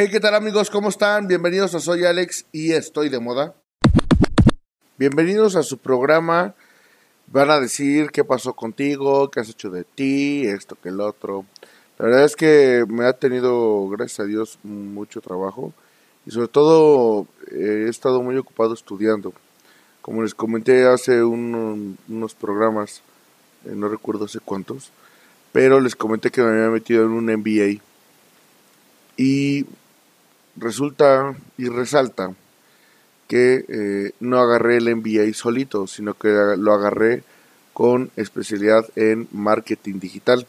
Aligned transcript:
Hey, 0.00 0.06
¿qué 0.12 0.20
tal 0.20 0.36
amigos? 0.36 0.70
¿Cómo 0.70 0.90
están? 0.90 1.26
Bienvenidos 1.26 1.74
a 1.74 1.80
Soy 1.80 2.04
Alex 2.04 2.46
y 2.52 2.70
estoy 2.70 3.08
de 3.08 3.18
moda. 3.18 3.56
Bienvenidos 4.96 5.56
a 5.56 5.64
su 5.64 5.78
programa. 5.78 6.54
Van 7.26 7.50
a 7.50 7.58
decir 7.58 8.12
qué 8.12 8.22
pasó 8.22 8.52
contigo, 8.52 9.28
qué 9.28 9.40
has 9.40 9.48
hecho 9.48 9.70
de 9.70 9.82
ti, 9.82 10.46
esto 10.46 10.76
que 10.80 10.90
el 10.90 11.00
otro. 11.00 11.46
La 11.98 12.04
verdad 12.06 12.24
es 12.24 12.36
que 12.36 12.84
me 12.86 13.06
ha 13.06 13.12
tenido, 13.14 13.88
gracias 13.88 14.20
a 14.20 14.24
Dios, 14.26 14.60
mucho 14.62 15.20
trabajo 15.20 15.72
y 16.24 16.30
sobre 16.30 16.46
todo 16.46 17.26
eh, 17.50 17.86
he 17.86 17.88
estado 17.88 18.22
muy 18.22 18.36
ocupado 18.36 18.74
estudiando. 18.74 19.32
Como 20.00 20.22
les 20.22 20.32
comenté 20.32 20.86
hace 20.86 21.24
unos 21.24 22.34
programas, 22.40 23.02
eh, 23.64 23.72
no 23.74 23.88
recuerdo 23.88 24.26
hace 24.26 24.38
cuántos, 24.38 24.92
pero 25.50 25.80
les 25.80 25.96
comenté 25.96 26.30
que 26.30 26.40
me 26.40 26.50
había 26.50 26.70
metido 26.70 27.02
en 27.02 27.10
un 27.10 27.24
MBA 27.24 27.82
y 29.16 29.66
resulta 30.58 31.34
y 31.56 31.68
resalta 31.68 32.34
que 33.26 33.64
eh, 33.68 34.12
no 34.20 34.38
agarré 34.38 34.78
el 34.78 34.96
MBA 34.96 35.32
solito, 35.34 35.86
sino 35.86 36.14
que 36.14 36.28
lo 36.56 36.72
agarré 36.72 37.22
con 37.74 38.10
especialidad 38.16 38.86
en 38.96 39.28
marketing 39.32 40.00
digital. 40.00 40.46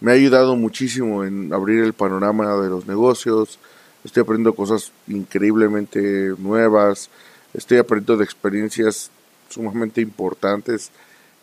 Me 0.00 0.10
ha 0.12 0.14
ayudado 0.14 0.56
muchísimo 0.56 1.24
en 1.24 1.52
abrir 1.52 1.84
el 1.84 1.92
panorama 1.92 2.56
de 2.56 2.68
los 2.68 2.86
negocios, 2.86 3.58
estoy 4.04 4.22
aprendiendo 4.22 4.54
cosas 4.54 4.92
increíblemente 5.06 6.34
nuevas, 6.38 7.08
estoy 7.54 7.78
aprendiendo 7.78 8.16
de 8.16 8.24
experiencias 8.24 9.10
sumamente 9.48 10.00
importantes 10.00 10.90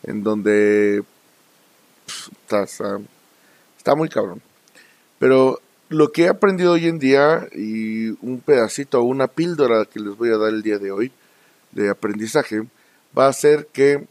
en 0.04 0.24
donde 0.24 1.04
está, 2.06 2.64
está 3.78 3.96
muy 3.96 4.10
cabrón. 4.10 4.42
Pero 5.20 5.60
lo 5.90 6.12
que 6.12 6.24
he 6.24 6.28
aprendido 6.30 6.74
hoy 6.74 6.88
en 6.88 7.00
día 7.00 7.48
y 7.54 8.10
un 8.26 8.42
pedacito 8.46 9.02
una 9.04 9.28
píldora 9.28 9.86
que 9.86 10.00
les 10.00 10.18
voy 10.18 10.30
a 10.30 10.38
dar 10.38 10.50
el 10.50 10.62
día 10.62 10.80
de 10.80 10.92
hoy 10.92 11.12
de 11.72 11.90
aprendizaje 11.90 12.64
va 13.18 13.28
a 13.28 13.34
ser 13.34 13.68
que 13.72 14.06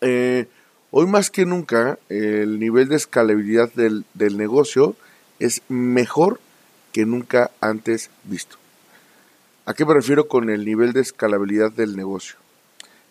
eh, 0.00 0.46
hoy 0.90 1.06
más 1.06 1.30
que 1.30 1.44
nunca 1.44 1.98
el 2.08 2.58
nivel 2.58 2.88
de 2.88 2.96
escalabilidad 2.96 3.72
del, 3.74 4.04
del 4.14 4.36
negocio 4.36 4.96
es 5.38 5.62
mejor 5.68 6.40
que 6.92 7.04
nunca 7.04 7.50
antes 7.60 8.10
visto. 8.24 8.56
¿A 9.66 9.74
qué 9.74 9.84
me 9.84 9.94
refiero 9.94 10.28
con 10.28 10.50
el 10.50 10.64
nivel 10.64 10.92
de 10.92 11.00
escalabilidad 11.00 11.72
del 11.72 11.96
negocio? 11.96 12.36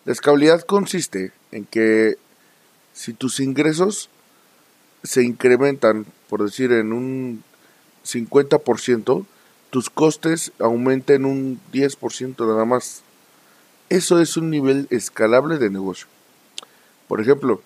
La 0.04 0.12
escalabilidad 0.12 0.62
consiste 0.62 1.32
en 1.52 1.64
que 1.64 2.16
si 2.92 3.12
tus 3.12 3.40
ingresos 3.40 4.08
se 5.04 5.22
incrementan, 5.22 6.06
por 6.28 6.42
decir, 6.42 6.72
en 6.72 6.92
un 6.92 7.44
50%, 8.04 9.26
tus 9.70 9.90
costes 9.90 10.52
aumenten 10.58 11.26
un 11.26 11.60
10% 11.72 12.46
nada 12.46 12.64
más. 12.64 13.02
Eso 13.90 14.18
es 14.18 14.36
un 14.36 14.50
nivel 14.50 14.88
escalable 14.90 15.58
de 15.58 15.70
negocio. 15.70 16.06
Por 17.06 17.20
ejemplo, 17.20 17.60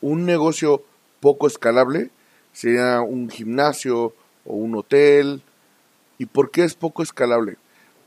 un 0.00 0.24
negocio 0.24 0.82
poco 1.20 1.48
escalable 1.48 2.10
sería 2.52 3.00
un 3.00 3.28
gimnasio 3.28 4.14
o 4.44 4.54
un 4.54 4.76
hotel. 4.76 5.42
¿Y 6.18 6.26
por 6.26 6.50
qué 6.50 6.62
es 6.64 6.74
poco 6.74 7.02
escalable? 7.02 7.56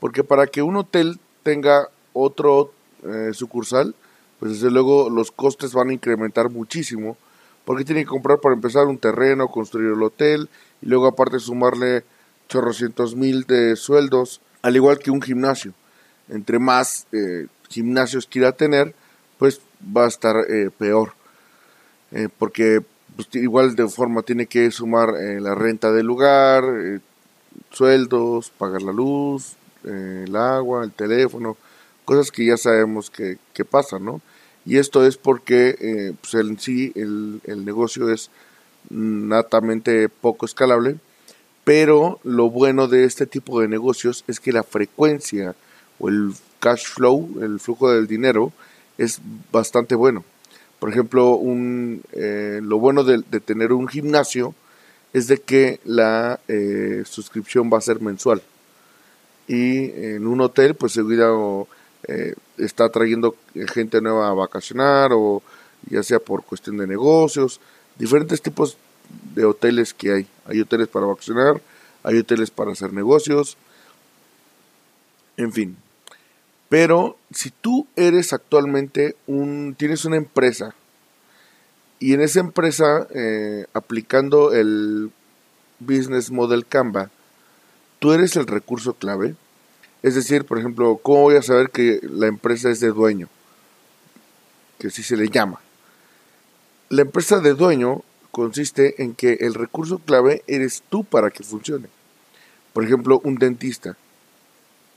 Porque 0.00 0.24
para 0.24 0.46
que 0.46 0.62
un 0.62 0.76
hotel 0.76 1.18
tenga 1.42 1.90
otro 2.14 2.72
eh, 3.04 3.30
sucursal, 3.34 3.94
pues 4.40 4.52
desde 4.52 4.70
luego 4.70 5.10
los 5.10 5.30
costes 5.30 5.74
van 5.74 5.90
a 5.90 5.92
incrementar 5.92 6.48
muchísimo 6.48 7.18
porque 7.68 7.84
tiene 7.84 8.00
que 8.00 8.08
comprar 8.08 8.40
para 8.40 8.54
empezar 8.54 8.86
un 8.86 8.96
terreno, 8.96 9.48
construir 9.48 9.92
el 9.92 10.02
hotel 10.02 10.48
y 10.80 10.86
luego 10.86 11.06
aparte 11.06 11.38
sumarle 11.38 12.02
chorrocientos 12.48 13.14
mil 13.14 13.44
de 13.44 13.76
sueldos, 13.76 14.40
al 14.62 14.76
igual 14.76 14.98
que 14.98 15.10
un 15.10 15.20
gimnasio. 15.20 15.74
Entre 16.30 16.58
más 16.58 17.06
eh, 17.12 17.46
gimnasios 17.68 18.26
quiera 18.26 18.52
tener, 18.52 18.94
pues 19.36 19.60
va 19.94 20.06
a 20.06 20.08
estar 20.08 20.34
eh, 20.48 20.70
peor, 20.78 21.12
eh, 22.12 22.30
porque 22.38 22.80
pues, 23.16 23.28
igual 23.34 23.76
de 23.76 23.86
forma 23.86 24.22
tiene 24.22 24.46
que 24.46 24.70
sumar 24.70 25.10
la 25.12 25.54
renta 25.54 25.92
del 25.92 26.06
lugar, 26.06 26.64
sueldos, 27.70 28.50
pagar 28.56 28.80
la 28.80 28.92
luz, 28.94 29.56
el 29.84 30.34
agua, 30.36 30.84
el 30.84 30.92
teléfono, 30.92 31.58
cosas 32.06 32.30
que 32.30 32.46
ya 32.46 32.56
sabemos 32.56 33.10
que, 33.10 33.36
que 33.52 33.66
pasan, 33.66 34.06
¿no? 34.06 34.22
Y 34.68 34.76
esto 34.76 35.06
es 35.06 35.16
porque 35.16 35.76
eh, 35.80 36.12
pues 36.20 36.34
en 36.34 36.58
sí 36.60 36.92
el, 36.94 37.40
el, 37.44 37.64
negocio 37.64 38.12
es 38.12 38.30
natamente 38.90 40.10
poco 40.10 40.44
escalable, 40.44 40.98
pero 41.64 42.20
lo 42.22 42.50
bueno 42.50 42.86
de 42.86 43.04
este 43.04 43.24
tipo 43.24 43.62
de 43.62 43.68
negocios 43.68 44.24
es 44.28 44.40
que 44.40 44.52
la 44.52 44.62
frecuencia 44.62 45.54
o 45.98 46.10
el 46.10 46.34
cash 46.60 46.84
flow, 46.84 47.38
el 47.40 47.60
flujo 47.60 47.90
del 47.90 48.06
dinero, 48.06 48.52
es 48.98 49.20
bastante 49.50 49.94
bueno. 49.94 50.22
Por 50.78 50.90
ejemplo, 50.90 51.36
un, 51.36 52.02
eh, 52.12 52.60
lo 52.62 52.78
bueno 52.78 53.04
de, 53.04 53.22
tener 53.40 53.72
un 53.72 53.88
gimnasio 53.88 54.54
es 55.14 55.28
de 55.28 55.40
que 55.40 55.80
la 55.86 56.40
eh, 56.46 57.04
suscripción 57.06 57.70
va 57.72 57.78
a 57.78 57.80
ser 57.80 58.02
mensual. 58.02 58.42
Y 59.46 59.92
en 59.92 60.26
un 60.26 60.42
hotel, 60.42 60.74
pues 60.74 60.92
seguido 60.92 61.68
eh, 62.06 62.34
está 62.58 62.88
trayendo 62.90 63.36
gente 63.74 64.00
nueva 64.00 64.28
a 64.28 64.34
vacacionar 64.34 65.10
o 65.12 65.42
ya 65.90 66.02
sea 66.02 66.18
por 66.18 66.44
cuestión 66.44 66.76
de 66.78 66.86
negocios, 66.86 67.60
diferentes 67.98 68.42
tipos 68.42 68.76
de 69.34 69.44
hoteles 69.44 69.94
que 69.94 70.12
hay. 70.12 70.26
Hay 70.46 70.60
hoteles 70.60 70.88
para 70.88 71.06
vacacionar, 71.06 71.60
hay 72.02 72.18
hoteles 72.18 72.50
para 72.50 72.72
hacer 72.72 72.92
negocios, 72.92 73.56
en 75.36 75.52
fin. 75.52 75.76
Pero 76.68 77.16
si 77.32 77.50
tú 77.50 77.86
eres 77.96 78.32
actualmente 78.32 79.16
un, 79.26 79.74
tienes 79.78 80.04
una 80.04 80.16
empresa 80.16 80.74
y 81.98 82.12
en 82.12 82.20
esa 82.20 82.40
empresa 82.40 83.06
eh, 83.14 83.66
aplicando 83.72 84.52
el 84.52 85.10
business 85.78 86.30
model 86.30 86.66
Canva, 86.66 87.10
tú 87.98 88.12
eres 88.12 88.36
el 88.36 88.46
recurso 88.46 88.94
clave, 88.94 89.34
es 90.02 90.14
decir, 90.14 90.44
por 90.44 90.58
ejemplo, 90.58 90.98
¿cómo 91.02 91.22
voy 91.22 91.36
a 91.36 91.42
saber 91.42 91.70
que 91.70 92.00
la 92.02 92.26
empresa 92.26 92.70
es 92.70 92.80
de 92.80 92.88
dueño? 92.88 93.28
Que 94.78 94.88
así 94.88 95.02
se 95.02 95.16
le 95.16 95.28
llama. 95.28 95.60
La 96.88 97.02
empresa 97.02 97.40
de 97.40 97.54
dueño 97.54 98.02
consiste 98.30 99.02
en 99.02 99.14
que 99.14 99.38
el 99.40 99.54
recurso 99.54 99.98
clave 99.98 100.44
eres 100.46 100.82
tú 100.88 101.04
para 101.04 101.30
que 101.30 101.42
funcione. 101.42 101.88
Por 102.72 102.84
ejemplo, 102.84 103.20
un 103.24 103.34
dentista. 103.36 103.96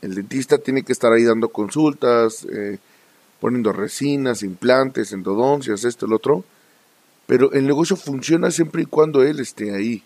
El 0.02 0.16
dentista 0.16 0.60
tiene 0.60 0.84
que 0.84 0.94
estar 0.94 1.12
ahí 1.12 1.24
dando 1.24 1.50
consultas, 1.50 2.46
eh, 2.52 2.78
poniendo 3.40 3.74
resinas, 3.74 4.44
implantes, 4.44 5.12
endodoncias, 5.12 5.84
esto, 5.84 6.06
el 6.06 6.14
otro. 6.14 6.46
Pero 7.26 7.52
el 7.54 7.66
negocio 7.66 7.96
funciona 7.96 8.52
siempre 8.52 8.84
y 8.84 8.86
cuando 8.86 9.24
él 9.24 9.40
esté 9.40 9.76
ahí. 9.76 10.04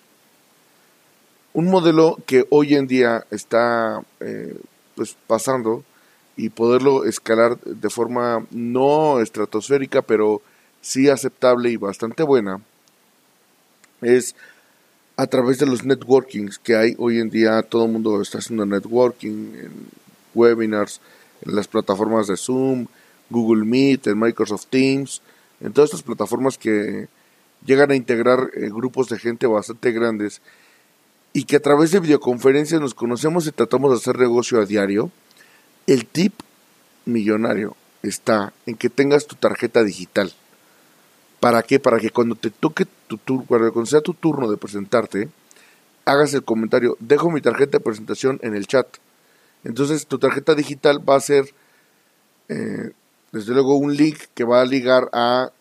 Un 1.54 1.66
modelo 1.66 2.18
que 2.26 2.46
hoy 2.50 2.76
en 2.76 2.88
día 2.88 3.26
está 3.30 4.02
eh, 4.22 4.58
pues 4.96 5.16
pasando 5.28 5.84
y 6.38 6.50
poderlo 6.50 7.06
escalar 7.06 7.60
de 7.62 7.90
forma 7.90 8.46
no 8.52 9.20
estratosférica, 9.20 10.02
pero 10.02 10.42
sí 10.82 11.10
aceptable 11.10 11.70
y 11.70 11.78
bastante 11.78 12.24
buena, 12.24 12.62
es 14.02 14.36
a 15.18 15.28
través 15.28 15.60
de 15.60 15.66
los 15.66 15.86
networkings 15.86 16.60
que 16.60 16.76
hay 16.76 16.96
hoy 16.98 17.20
en 17.20 17.30
día. 17.30 17.62
Todo 17.64 17.86
el 17.86 17.92
mundo 17.92 18.22
está 18.22 18.40
haciendo 18.40 18.66
networking 18.66 19.56
en 19.56 19.72
webinars, 20.34 21.00
en 21.46 21.56
las 21.56 21.68
plataformas 21.68 22.28
de 22.28 22.38
Zoom, 22.38 22.88
Google 23.30 23.66
Meet, 23.66 24.08
en 24.08 24.20
Microsoft 24.20 24.68
Teams, 24.70 25.22
en 25.62 25.74
todas 25.74 25.90
estas 25.90 26.04
plataformas 26.04 26.58
que 26.58 27.08
llegan 27.66 27.92
a 27.92 27.96
integrar 27.96 28.52
eh, 28.54 28.70
grupos 28.70 29.10
de 29.10 29.18
gente 29.18 29.48
bastante 29.48 29.92
grandes 29.92 30.42
y 31.36 31.44
que 31.44 31.58
a 31.58 31.60
través 31.60 31.92
de 31.92 32.00
videoconferencias 32.00 32.80
nos 32.80 32.94
conocemos 32.94 33.46
y 33.46 33.52
tratamos 33.52 33.92
de 33.92 33.98
hacer 33.98 34.18
negocio 34.18 34.62
a 34.62 34.66
diario, 34.66 35.12
el 35.86 36.06
tip 36.06 36.32
millonario 37.04 37.76
está 38.04 38.54
en 38.66 38.78
que 38.78 38.90
tengas 38.90 39.28
tu 39.28 39.36
tarjeta 39.36 39.84
digital. 39.84 40.32
¿Para 41.42 41.62
qué? 41.62 41.78
Para 41.78 42.00
que 42.00 42.10
cuando 42.10 42.36
te 42.36 42.52
toque 42.52 42.86
tu 43.08 43.18
turno, 43.18 43.44
cuando 43.50 43.86
sea 43.86 44.00
tu 44.00 44.14
turno 44.14 44.50
de 44.50 44.56
presentarte, 44.56 45.28
hagas 46.06 46.34
el 46.34 46.46
comentario, 46.46 46.96
dejo 47.02 47.30
mi 47.30 47.42
tarjeta 47.42 47.80
de 47.80 47.84
presentación 47.84 48.40
en 48.42 48.56
el 48.56 48.66
chat. 48.66 48.88
Entonces 49.66 50.08
tu 50.08 50.18
tarjeta 50.18 50.56
digital 50.56 51.02
va 51.08 51.18
a 51.18 51.20
ser, 51.20 51.54
eh, 52.48 52.92
desde 53.34 53.54
luego, 53.54 53.76
un 53.76 53.94
link 53.94 54.20
que 54.34 54.46
va 54.46 54.62
a 54.62 54.66
ligar 54.66 55.10
a 55.12 55.52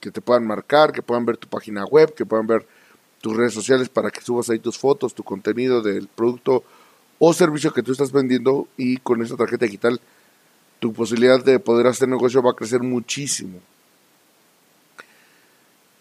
que 0.00 0.10
te 0.10 0.22
puedan 0.22 0.46
marcar, 0.46 0.92
que 0.92 1.02
puedan 1.02 1.26
ver 1.26 1.36
tu 1.36 1.46
página 1.46 1.84
web, 1.84 2.14
que 2.14 2.24
puedan 2.24 2.46
ver 2.46 2.66
tus 3.20 3.36
redes 3.36 3.54
sociales 3.54 3.88
para 3.88 4.10
que 4.10 4.20
subas 4.20 4.48
ahí 4.50 4.58
tus 4.58 4.78
fotos, 4.78 5.14
tu 5.14 5.22
contenido 5.22 5.82
del 5.82 6.08
producto 6.08 6.64
o 7.18 7.32
servicio 7.34 7.72
que 7.72 7.82
tú 7.82 7.92
estás 7.92 8.12
vendiendo 8.12 8.66
y 8.76 8.96
con 8.98 9.22
esa 9.22 9.36
tarjeta 9.36 9.66
digital 9.66 10.00
tu 10.78 10.92
posibilidad 10.94 11.44
de 11.44 11.60
poder 11.60 11.86
hacer 11.86 12.08
negocio 12.08 12.42
va 12.42 12.52
a 12.52 12.56
crecer 12.56 12.82
muchísimo. 12.82 13.60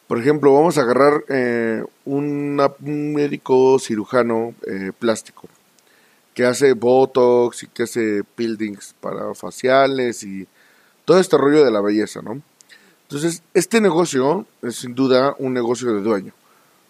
Por 0.07 0.17
ejemplo, 0.17 0.53
vamos 0.53 0.77
a 0.77 0.81
agarrar 0.81 1.23
eh, 1.27 1.83
un 2.05 2.55
médico 3.13 3.77
cirujano 3.77 4.55
eh, 4.65 4.91
plástico 4.97 5.47
que 6.33 6.45
hace 6.45 6.73
botox 6.73 7.63
y 7.63 7.67
que 7.67 7.83
hace 7.83 8.23
peelings 8.23 8.95
para 9.01 9.35
faciales 9.35 10.23
y 10.23 10.47
todo 11.05 11.19
este 11.19 11.37
rollo 11.37 11.65
de 11.65 11.71
la 11.71 11.81
belleza, 11.81 12.21
¿no? 12.21 12.41
Entonces, 13.03 13.43
este 13.53 13.81
negocio 13.81 14.45
es 14.61 14.77
sin 14.77 14.95
duda 14.95 15.35
un 15.37 15.53
negocio 15.53 15.93
de 15.93 16.01
dueño. 16.01 16.33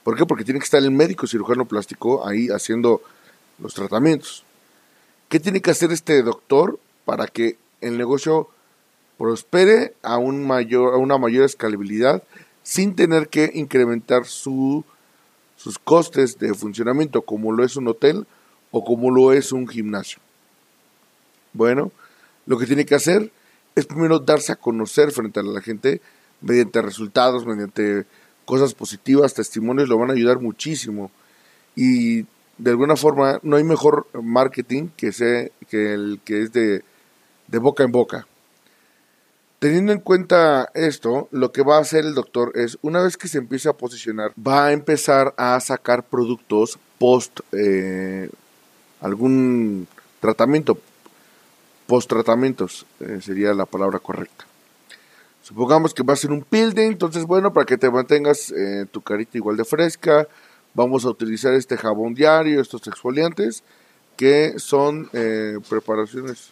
¿Por 0.04 0.18
qué? 0.18 0.26
Porque 0.26 0.44
tiene 0.44 0.60
que 0.60 0.66
estar 0.66 0.82
el 0.82 0.92
médico 0.92 1.28
cirujano 1.28 1.66
plástico 1.66 2.28
ahí 2.28 2.48
haciendo 2.48 3.02
los 3.60 3.74
tratamientos. 3.74 4.44
¿Qué 5.28 5.40
tiene 5.40 5.62
que 5.62 5.72
hacer 5.72 5.92
este 5.92 6.24
doctor 6.24 6.80
para 7.06 7.28
que 7.28 7.58
el 7.82 7.98
negocio 7.98 8.50
prospere 9.18 9.94
a, 10.02 10.18
un 10.18 10.48
mayor, 10.48 10.94
a 10.94 10.98
una 10.98 11.18
mayor 11.18 11.46
escalabilidad 11.46 12.24
sin 12.64 12.96
tener 12.96 13.28
que 13.28 13.52
incrementar 13.54 14.26
su, 14.26 14.84
sus 15.58 15.78
costes 15.78 16.40
de 16.40 16.54
funcionamiento 16.54 17.22
como 17.22 17.52
lo 17.52 17.64
es 17.64 17.76
un 17.76 17.88
hotel 17.88 18.26
o 18.72 18.84
como 18.84 19.12
lo 19.12 19.34
es 19.34 19.52
un 19.52 19.68
gimnasio. 19.68 20.20
Bueno, 21.54 21.92
lo 22.46 22.58
que 22.58 22.66
tiene 22.66 22.86
que 22.86 22.96
hacer 22.96 23.32
es 23.76 23.86
primero 23.86 24.20
darse 24.20 24.52
a 24.52 24.56
conocer 24.56 25.12
frente 25.12 25.40
a 25.40 25.44
la 25.44 25.62
gente 25.62 26.02
mediante 26.42 26.82
resultados, 26.82 27.46
mediante 27.46 28.06
cosas 28.50 28.74
positivas, 28.74 29.36
testimonios, 29.36 29.88
lo 29.88 30.00
van 30.00 30.10
a 30.10 30.14
ayudar 30.14 30.40
muchísimo. 30.40 31.12
Y 31.76 32.24
de 32.58 32.72
alguna 32.72 32.96
forma 32.96 33.40
no 33.44 33.58
hay 33.58 33.64
mejor 33.64 34.08
marketing 34.20 34.88
que, 34.98 35.12
sea, 35.12 35.48
que 35.70 35.94
el 35.94 36.20
que 36.26 36.42
es 36.42 36.52
de, 36.52 36.84
de 37.48 37.58
boca 37.60 37.84
en 37.84 37.92
boca. 37.92 38.26
Teniendo 39.60 39.92
en 39.92 40.00
cuenta 40.00 40.72
esto, 40.74 41.28
lo 41.32 41.52
que 41.52 41.62
va 41.62 41.78
a 41.78 41.82
hacer 41.82 42.06
el 42.06 42.16
doctor 42.16 42.54
es, 42.56 42.80
una 42.82 43.04
vez 43.04 43.18
que 43.18 43.28
se 43.28 43.38
empiece 43.38 43.70
a 43.70 43.74
posicionar, 43.74 44.32
va 44.36 44.66
a 44.66 44.72
empezar 44.72 45.36
a 45.38 45.60
sacar 45.60 46.04
productos 46.04 46.80
post 46.98 47.42
eh, 47.52 48.32
algún 49.00 49.88
tratamiento, 50.22 50.80
post 51.86 52.10
tratamientos 52.10 52.88
eh, 53.00 53.20
sería 53.22 53.54
la 53.54 53.68
palabra 53.68 54.00
correcta. 54.00 54.49
Supongamos 55.50 55.94
que 55.94 56.04
va 56.04 56.14
a 56.14 56.16
ser 56.16 56.32
un 56.32 56.44
peeling, 56.44 56.92
entonces 56.92 57.26
bueno, 57.26 57.52
para 57.52 57.66
que 57.66 57.78
te 57.78 57.90
mantengas 57.90 58.52
eh, 58.52 58.86
tu 58.90 59.02
carita 59.02 59.38
igual 59.38 59.58
de 59.58 59.66
fresca, 59.66 60.28
vamos 60.74 61.04
a 61.04 61.10
utilizar 61.10 61.54
este 61.54 61.76
jabón 61.76 62.14
diario, 62.14 62.62
estos 62.62 62.88
exfoliantes, 62.88 63.64
que 64.16 64.60
son 64.60 65.10
preparaciones 65.70 66.52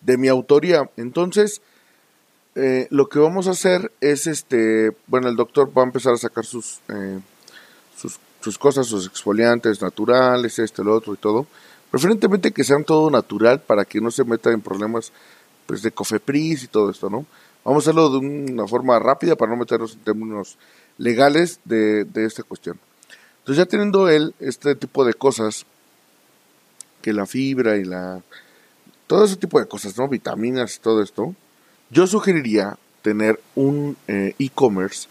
de 0.00 0.18
mi 0.18 0.28
autoría. 0.28 0.90
Entonces, 0.96 1.62
eh, 2.54 2.88
lo 2.90 3.08
que 3.08 3.18
vamos 3.18 3.46
a 3.46 3.52
hacer 3.52 3.92
es, 4.00 4.26
este, 4.26 4.90
bueno, 5.06 5.28
el 5.28 5.36
doctor 5.36 5.70
va 5.76 5.82
a 5.82 5.86
empezar 5.86 6.14
a 6.14 6.18
sacar 6.18 6.44
sus, 6.44 6.80
eh, 6.88 7.20
sus, 8.40 8.58
cosas, 8.58 8.86
sus 8.86 9.06
exfoliantes 9.06 9.80
naturales, 9.80 10.58
este, 10.58 10.82
lo 10.82 10.94
otro 10.94 11.14
y 11.14 11.16
todo. 11.16 11.46
Preferentemente 11.90 12.52
que 12.52 12.64
sean 12.64 12.84
todo 12.84 13.10
natural 13.10 13.60
para 13.60 13.84
que 13.84 14.00
no 14.00 14.10
se 14.10 14.24
meta 14.24 14.50
en 14.50 14.60
problemas 14.60 15.12
pues, 15.70 15.82
de 15.82 15.92
cofepris 15.92 16.64
y 16.64 16.66
todo 16.66 16.90
esto, 16.90 17.08
¿no? 17.08 17.24
Vamos 17.64 17.86
a 17.86 17.90
hacerlo 17.90 18.10
de 18.10 18.18
una 18.18 18.66
forma 18.66 18.98
rápida 18.98 19.36
para 19.36 19.52
no 19.52 19.56
meternos 19.56 19.92
en 19.92 20.00
términos 20.00 20.58
legales 20.98 21.60
de, 21.64 22.04
de 22.04 22.24
esta 22.24 22.42
cuestión. 22.42 22.76
Entonces 23.38 23.64
ya 23.64 23.66
teniendo 23.66 24.08
él 24.08 24.34
este 24.40 24.74
tipo 24.74 25.04
de 25.04 25.14
cosas, 25.14 25.64
que 27.02 27.12
la 27.12 27.24
fibra 27.24 27.76
y 27.76 27.84
la, 27.84 28.20
todo 29.06 29.24
ese 29.24 29.36
tipo 29.36 29.60
de 29.60 29.68
cosas, 29.68 29.96
¿no? 29.96 30.08
Vitaminas 30.08 30.74
y 30.74 30.80
todo 30.80 31.04
esto. 31.04 31.36
Yo 31.88 32.08
sugeriría 32.08 32.76
tener 33.02 33.40
un 33.54 33.96
eh, 34.08 34.34
e-commerce 34.40 35.06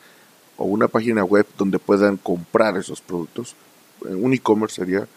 o 0.57 0.65
una 0.65 0.89
página 0.89 1.23
web 1.23 1.47
donde 1.57 1.79
puedan 1.79 2.17
comprar 2.17 2.75
esos 2.75 2.99
productos. 2.99 3.55
Eh, 4.03 4.13
un 4.13 4.33
e-commerce 4.33 4.75
sería. 4.75 5.07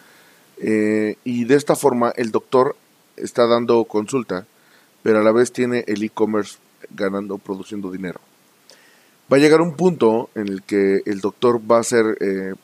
Eh, 0.59 1.17
y 1.25 1.47
de 1.47 1.56
esta 1.56 1.75
forma 1.75 2.12
el 2.15 2.31
doctor 2.31 2.77
está 3.17 3.49
dando 3.49 3.83
consulta, 3.87 4.47
pero 5.03 5.21
a 5.21 5.23
la 5.23 5.33
vez 5.33 5.53
tiene 5.53 5.85
el 5.87 6.03
e-commerce 6.03 6.59
ganando, 6.91 7.39
produciendo 7.39 7.91
dinero. 7.91 8.21
Va 9.33 9.37
a 9.37 9.41
llegar 9.41 9.61
un 9.61 9.77
punto 9.77 10.31
en 10.35 10.49
el 10.49 10.63
que 10.63 11.03
el 11.07 11.21
doctor 11.21 11.59
va 11.59 11.79
a 11.79 11.85
ser, 11.85 12.05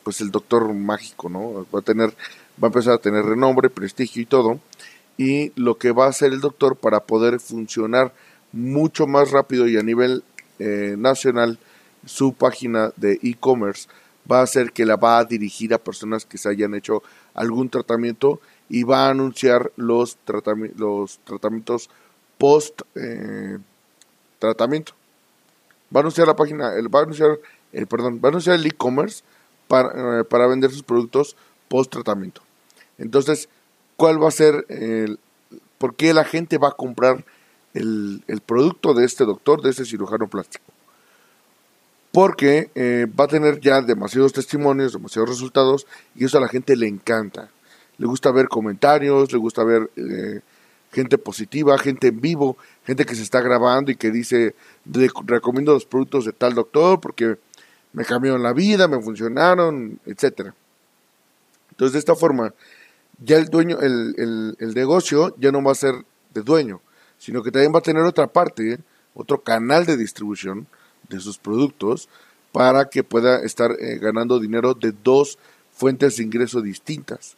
pues 0.03 0.21
el 0.21 0.29
doctor 0.29 0.71
mágico, 0.73 1.29
¿no? 1.29 1.65
Va 1.73 1.79
a 1.79 1.81
tener, 1.81 2.09
va 2.61 2.67
a 2.67 2.67
empezar 2.67 2.93
a 2.93 2.97
tener 2.99 3.25
renombre, 3.25 3.69
prestigio 3.69 4.21
y 4.21 4.25
todo 4.25 4.59
y 5.19 5.51
lo 5.59 5.77
que 5.77 5.91
va 5.91 6.05
a 6.05 6.09
hacer 6.09 6.31
el 6.31 6.39
doctor 6.39 6.77
para 6.77 7.01
poder 7.01 7.41
funcionar 7.41 8.13
mucho 8.53 9.05
más 9.05 9.31
rápido 9.31 9.67
y 9.67 9.75
a 9.75 9.83
nivel 9.83 10.23
eh, 10.59 10.95
nacional 10.97 11.59
su 12.05 12.31
página 12.33 12.93
de 12.95 13.19
e-commerce 13.21 13.89
va 14.31 14.41
a 14.41 14.47
ser 14.47 14.71
que 14.71 14.85
la 14.85 14.95
va 14.95 15.17
a 15.17 15.25
dirigir 15.25 15.73
a 15.73 15.77
personas 15.77 16.25
que 16.25 16.37
se 16.37 16.47
hayan 16.47 16.73
hecho 16.73 17.03
algún 17.33 17.67
tratamiento 17.67 18.39
y 18.69 18.83
va 18.83 19.07
a 19.07 19.09
anunciar 19.09 19.73
los 19.75 20.17
tratamientos 20.23 21.89
post 22.39 22.81
eh, 22.95 23.59
tratamiento. 24.39 24.93
Va 25.95 25.99
a 25.99 26.01
anunciar 26.01 26.25
la 26.25 26.35
página, 26.35 26.71
va 26.93 26.99
a 27.01 27.03
anunciar, 27.03 27.37
el, 27.73 27.85
perdón, 27.85 28.19
a 28.23 28.55
el 28.55 28.65
e-commerce 28.65 29.23
para, 29.67 30.21
eh, 30.21 30.23
para 30.23 30.47
vender 30.47 30.71
sus 30.71 30.81
productos 30.81 31.35
post 31.67 31.91
tratamiento. 31.91 32.41
Entonces, 32.97 33.49
cuál 33.95 34.21
va 34.21 34.29
a 34.29 34.31
ser 34.31 34.65
el, 34.69 35.19
por 35.77 35.95
qué 35.95 36.13
la 36.13 36.23
gente 36.23 36.57
va 36.57 36.69
a 36.69 36.71
comprar 36.71 37.23
el, 37.73 38.23
producto 38.45 38.93
de 38.93 39.05
este 39.05 39.25
doctor, 39.25 39.61
de 39.61 39.69
este 39.69 39.85
cirujano 39.85 40.27
plástico. 40.27 40.65
Porque 42.11 42.71
eh, 42.73 43.05
va 43.19 43.25
a 43.25 43.27
tener 43.27 43.59
ya 43.59 43.81
demasiados 43.81 44.33
testimonios, 44.33 44.93
demasiados 44.93 45.29
resultados, 45.29 45.85
y 46.15 46.25
eso 46.25 46.37
a 46.37 46.41
la 46.41 46.47
gente 46.47 46.75
le 46.75 46.87
encanta. 46.87 47.49
Le 47.97 48.07
gusta 48.07 48.31
ver 48.31 48.47
comentarios, 48.47 49.31
le 49.31 49.37
gusta 49.37 49.63
ver 49.63 49.89
gente 50.91 51.17
positiva, 51.17 51.77
gente 51.77 52.07
en 52.07 52.21
vivo, 52.21 52.57
gente 52.85 53.05
que 53.05 53.15
se 53.15 53.23
está 53.23 53.41
grabando 53.41 53.91
y 53.91 53.95
que 53.95 54.11
dice, 54.11 54.55
recomiendo 55.25 55.73
los 55.73 55.85
productos 55.85 56.25
de 56.25 56.33
tal 56.33 56.53
doctor 56.55 56.99
porque 56.99 57.37
me 57.93 58.05
cambiaron 58.05 58.43
la 58.43 58.53
vida, 58.53 58.87
me 58.87 59.01
funcionaron, 59.01 59.99
etcétera. 60.05 60.53
Entonces, 61.71 61.93
de 61.93 61.99
esta 61.99 62.15
forma, 62.15 62.53
ya 63.23 63.37
el 63.37 63.47
dueño, 63.47 63.79
el, 63.79 64.55
el, 64.59 64.73
negocio 64.73 65.35
ya 65.37 65.51
no 65.51 65.63
va 65.63 65.71
a 65.71 65.75
ser 65.75 65.95
de 66.33 66.41
dueño, 66.41 66.81
sino 67.17 67.43
que 67.43 67.51
también 67.51 67.73
va 67.73 67.79
a 67.79 67.83
tener 67.83 68.03
otra 68.03 68.27
parte, 68.27 68.79
otro 69.13 69.41
canal 69.41 69.85
de 69.85 69.97
distribución 69.97 70.67
de 71.09 71.19
sus 71.19 71.37
productos 71.37 72.09
para 72.51 72.89
que 72.89 73.03
pueda 73.03 73.41
estar 73.43 73.71
eh, 73.79 73.97
ganando 73.99 74.39
dinero 74.39 74.73
de 74.73 74.93
dos 75.03 75.37
fuentes 75.71 76.17
de 76.17 76.23
ingreso 76.23 76.61
distintas. 76.61 77.37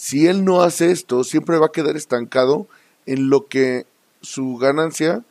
Si 0.00 0.26
él 0.26 0.46
no 0.46 0.62
hace 0.62 0.90
esto, 0.90 1.24
siempre 1.24 1.58
va 1.58 1.66
a 1.66 1.72
quedar 1.72 1.94
estancado 1.94 2.66
en 3.04 3.28
lo 3.28 3.48
que 3.48 3.84
su 4.22 4.56
ganancia 4.56 5.24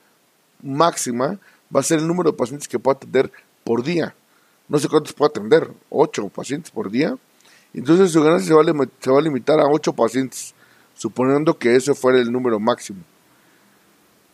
máxima 0.62 1.40
va 1.76 1.80
a 1.80 1.84
ser 1.84 1.98
el 1.98 2.08
número 2.08 2.32
de 2.32 2.38
pacientes 2.38 2.68
que 2.68 2.78
pueda 2.78 2.98
atender 2.98 3.32
por 3.64 3.84
día. 3.84 4.14
No 4.68 4.78
sé 4.78 4.88
cuántos 4.88 5.14
puede 5.14 5.30
atender, 5.30 5.72
ocho 5.90 6.30
pacientes 6.30 6.70
por 6.70 6.92
día 6.92 7.18
entonces 7.74 8.12
su 8.12 8.22
ganancia 8.22 8.48
se 8.48 8.54
va, 8.54 8.62
a, 8.62 8.88
se 9.00 9.12
va 9.12 9.20
a 9.20 9.22
limitar 9.22 9.60
a 9.60 9.68
8 9.68 9.94
pacientes, 9.94 10.54
suponiendo 10.96 11.58
que 11.58 11.76
ese 11.76 11.94
fuera 11.94 12.20
el 12.20 12.32
número 12.32 12.60
máximo. 12.60 13.04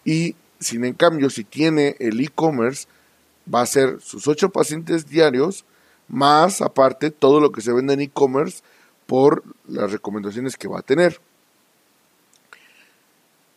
Y 0.03 0.35
sin 0.59 0.85
en 0.85 0.93
cambio, 0.93 1.29
si 1.29 1.43
tiene 1.43 1.95
el 1.99 2.19
e-commerce, 2.21 2.87
va 3.53 3.61
a 3.61 3.65
ser 3.65 3.99
sus 4.01 4.27
8 4.27 4.49
pacientes 4.49 5.07
diarios, 5.07 5.65
más 6.07 6.61
aparte 6.61 7.11
todo 7.11 7.39
lo 7.39 7.51
que 7.51 7.61
se 7.61 7.73
vende 7.73 7.93
en 7.93 8.01
e-commerce 8.01 8.61
por 9.05 9.43
las 9.67 9.91
recomendaciones 9.91 10.57
que 10.57 10.67
va 10.67 10.79
a 10.79 10.83
tener. 10.83 11.19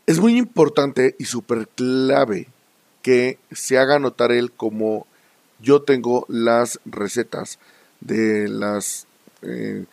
Es 0.06 0.20
muy 0.20 0.36
importante 0.38 1.14
y 1.18 1.24
súper 1.24 1.68
clave 1.68 2.48
que 3.02 3.38
se 3.52 3.78
haga 3.78 3.98
notar 3.98 4.32
él 4.32 4.52
como 4.52 5.06
yo 5.60 5.82
tengo 5.82 6.24
las 6.28 6.80
recetas 6.84 7.58
de 8.00 8.48
las 8.48 9.06
eh, 9.42 9.84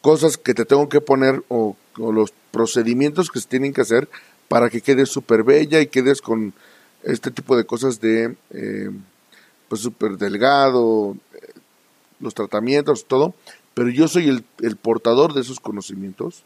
cosas 0.00 0.36
que 0.36 0.54
te 0.54 0.64
tengo 0.64 0.88
que 0.88 1.00
poner 1.00 1.42
o, 1.48 1.76
los 1.96 2.32
procedimientos 2.50 3.30
que 3.30 3.40
se 3.40 3.48
tienen 3.48 3.74
que 3.74 3.82
hacer 3.82 4.08
para 4.48 4.70
que 4.70 4.80
quedes 4.80 5.10
súper 5.10 5.42
bella 5.42 5.80
y 5.80 5.86
quedes 5.86 6.22
con 6.22 6.54
este 7.02 7.30
tipo 7.30 7.56
de 7.56 7.64
cosas 7.64 8.00
de 8.00 8.34
eh, 8.50 8.90
pues 9.68 9.82
súper 9.82 10.16
delgado, 10.16 11.16
eh, 11.34 11.52
los 12.20 12.34
tratamientos, 12.34 13.04
todo, 13.06 13.34
pero 13.74 13.88
yo 13.88 14.08
soy 14.08 14.28
el, 14.28 14.44
el, 14.60 14.76
portador 14.76 15.34
de 15.34 15.40
esos 15.40 15.60
conocimientos 15.60 16.44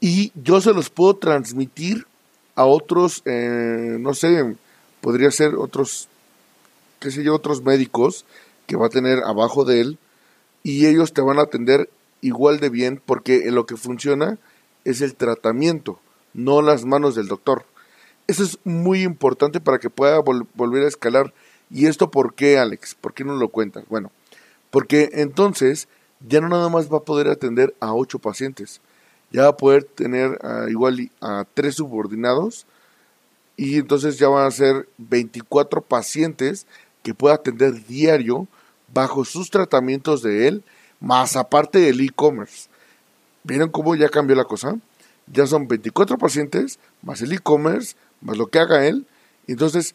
y 0.00 0.32
yo 0.34 0.60
se 0.60 0.72
los 0.72 0.90
puedo 0.90 1.16
transmitir 1.16 2.06
a 2.54 2.64
otros, 2.64 3.22
no 3.26 4.14
sé, 4.14 4.56
podría 5.00 5.30
ser 5.30 5.54
otros, 5.56 6.08
qué 7.00 7.10
sé 7.10 7.22
yo, 7.22 7.34
otros 7.34 7.62
médicos 7.62 8.24
que 8.66 8.76
va 8.76 8.86
a 8.86 8.90
tener 8.90 9.22
abajo 9.24 9.64
de 9.64 9.80
él 9.80 9.98
y 10.62 10.86
ellos 10.86 11.12
te 11.12 11.20
van 11.20 11.38
a 11.38 11.42
atender 11.42 11.88
igual 12.20 12.60
de 12.60 12.70
bien 12.70 13.00
porque 13.04 13.50
lo 13.50 13.66
que 13.66 13.76
funciona 13.76 14.38
es 14.84 15.00
el 15.00 15.14
tratamiento, 15.14 16.00
no 16.34 16.62
las 16.62 16.84
manos 16.84 17.14
del 17.14 17.28
doctor. 17.28 17.64
Eso 18.26 18.42
es 18.42 18.58
muy 18.64 19.02
importante 19.02 19.60
para 19.60 19.78
que 19.78 19.90
pueda 19.90 20.18
volver 20.18 20.84
a 20.84 20.88
escalar 20.88 21.32
¿Y 21.70 21.86
esto 21.86 22.10
por 22.10 22.34
qué, 22.34 22.58
Alex? 22.58 22.94
¿Por 22.94 23.12
qué 23.12 23.24
no 23.24 23.34
lo 23.34 23.48
cuentas? 23.48 23.84
Bueno, 23.88 24.10
porque 24.70 25.10
entonces 25.12 25.88
ya 26.20 26.40
no 26.40 26.48
nada 26.48 26.68
más 26.68 26.92
va 26.92 26.98
a 26.98 27.04
poder 27.04 27.28
atender 27.28 27.74
a 27.80 27.92
ocho 27.94 28.18
pacientes, 28.18 28.80
ya 29.30 29.42
va 29.42 29.48
a 29.48 29.56
poder 29.56 29.84
tener 29.84 30.38
igual 30.68 31.10
a 31.20 31.44
tres 31.54 31.76
subordinados 31.76 32.66
y 33.56 33.76
entonces 33.78 34.18
ya 34.18 34.28
van 34.28 34.46
a 34.46 34.50
ser 34.50 34.88
24 34.98 35.80
pacientes 35.80 36.66
que 37.02 37.14
pueda 37.14 37.36
atender 37.36 37.86
diario 37.86 38.46
bajo 38.92 39.24
sus 39.24 39.50
tratamientos 39.50 40.22
de 40.22 40.48
él, 40.48 40.62
más 41.00 41.36
aparte 41.36 41.78
del 41.78 42.00
e-commerce. 42.00 42.68
¿Vieron 43.44 43.70
cómo 43.70 43.94
ya 43.94 44.08
cambió 44.08 44.36
la 44.36 44.44
cosa? 44.44 44.76
Ya 45.26 45.46
son 45.46 45.68
24 45.68 46.18
pacientes, 46.18 46.78
más 47.02 47.20
el 47.22 47.32
e-commerce, 47.32 47.96
más 48.20 48.36
lo 48.36 48.46
que 48.46 48.58
haga 48.58 48.86
él. 48.86 49.06
Entonces, 49.46 49.94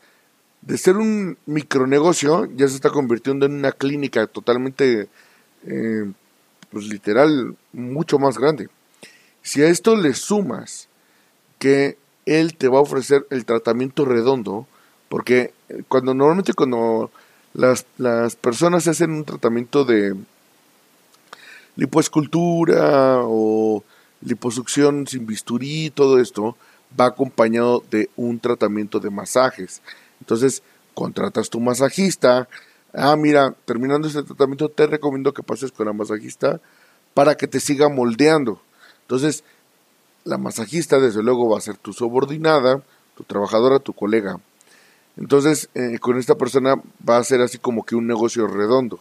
de 0.62 0.78
ser 0.78 0.98
un 0.98 1.38
micronegocio, 1.46 2.46
ya 2.56 2.68
se 2.68 2.76
está 2.76 2.90
convirtiendo 2.90 3.46
en 3.46 3.54
una 3.54 3.72
clínica 3.72 4.28
totalmente, 4.28 5.10
eh, 5.66 6.12
pues 6.72 6.86
literal, 6.86 7.56
mucho 7.74 8.20
más 8.20 8.38
grande. 8.38 8.70
Si 9.42 9.62
a 9.62 9.68
esto 9.68 9.96
le 9.96 10.14
sumas 10.14 10.88
que 11.60 11.98
él 12.26 12.56
te 12.56 12.68
va 12.68 12.78
a 12.78 12.82
ofrecer 12.82 13.26
el 13.30 13.46
tratamiento 13.46 14.06
redondo, 14.06 14.68
porque 15.10 15.54
cuando 15.88 16.14
normalmente 16.14 16.54
cuando 16.54 17.12
las, 17.54 17.86
las 17.98 18.36
personas 18.36 18.88
hacen 18.88 19.12
un 19.12 19.26
tratamiento 19.26 19.84
de 19.84 20.16
lipoescultura 21.76 23.20
o 23.24 23.84
liposucción 24.22 25.08
sin 25.08 25.26
bisturí, 25.26 25.90
todo 25.90 26.20
esto 26.20 26.56
va 27.00 27.08
acompañado 27.08 27.84
de 27.90 28.10
un 28.16 28.40
tratamiento 28.40 29.00
de 29.00 29.10
masajes. 29.10 29.82
Entonces, 30.20 30.62
contratas 30.94 31.50
tu 31.50 31.60
masajista. 31.60 32.48
Ah, 32.94 33.16
mira, 33.16 33.56
terminando 33.66 34.08
este 34.08 34.24
tratamiento 34.24 34.70
te 34.70 34.88
recomiendo 34.88 35.34
que 35.34 35.44
pases 35.44 35.72
con 35.72 35.86
la 35.86 35.94
masajista 35.94 36.60
para 37.14 37.36
que 37.36 37.48
te 37.48 37.60
siga 37.60 37.90
moldeando. 37.90 38.62
Entonces, 39.04 39.44
la 40.24 40.38
masajista 40.38 41.00
desde 41.00 41.24
luego 41.24 41.50
va 41.50 41.58
a 41.58 41.62
ser 41.62 41.78
tu 41.78 41.94
subordinada, 41.94 42.82
tu 43.16 43.24
trabajadora, 43.24 43.80
tu 43.80 43.94
colega. 43.94 44.40
Entonces, 45.18 45.70
eh, 45.74 46.00
con 46.00 46.18
esta 46.18 46.36
persona 46.36 46.76
va 47.08 47.18
a 47.18 47.24
ser 47.24 47.42
así 47.42 47.58
como 47.58 47.86
que 47.86 47.96
un 47.96 48.08
negocio 48.08 48.48
redondo. 48.48 49.00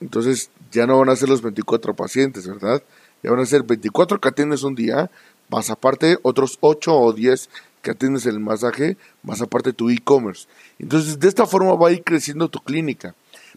Entonces, 0.00 0.50
ya 0.72 0.86
no 0.86 0.98
van 0.98 1.10
a 1.10 1.16
ser 1.16 1.28
los 1.28 1.42
24 1.42 1.94
pacientes, 1.94 2.46
¿verdad? 2.46 2.82
Ya 3.22 3.30
van 3.30 3.40
a 3.40 3.46
ser 3.46 3.62
24 3.64 4.20
que 4.20 4.28
atiendes 4.28 4.62
un 4.62 4.74
día, 4.74 5.10
más 5.48 5.70
aparte 5.70 6.18
otros 6.22 6.56
8 6.60 6.96
o 6.96 7.12
10 7.12 7.50
que 7.82 7.90
atiendes 7.90 8.26
el 8.26 8.40
masaje, 8.40 8.96
más 9.22 9.40
aparte 9.40 9.72
tu 9.72 9.90
e-commerce. 9.90 10.46
Entonces, 10.78 11.18
de 11.18 11.28
esta 11.28 11.46
forma 11.46 11.74
va 11.74 11.88
a 11.88 11.92
ir 11.92 12.02
creciendo 12.02 12.48
tu 12.48 12.60
clínica. 12.60 13.14